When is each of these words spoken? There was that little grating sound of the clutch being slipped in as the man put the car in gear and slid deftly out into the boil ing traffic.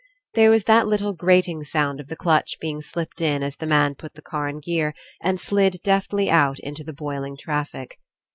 There 0.33 0.49
was 0.49 0.63
that 0.63 0.87
little 0.87 1.13
grating 1.13 1.63
sound 1.63 1.99
of 1.99 2.07
the 2.07 2.15
clutch 2.15 2.57
being 2.59 2.81
slipped 2.81 3.21
in 3.21 3.43
as 3.43 3.57
the 3.57 3.67
man 3.67 3.93
put 3.93 4.15
the 4.15 4.21
car 4.23 4.47
in 4.49 4.59
gear 4.59 4.95
and 5.21 5.39
slid 5.39 5.79
deftly 5.83 6.27
out 6.27 6.57
into 6.57 6.83
the 6.83 6.91
boil 6.91 7.23
ing 7.23 7.37
traffic. 7.37 7.99